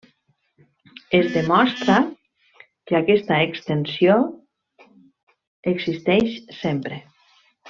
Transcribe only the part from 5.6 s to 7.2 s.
existeix sempre.